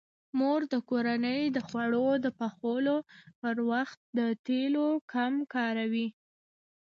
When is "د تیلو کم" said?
4.17-5.33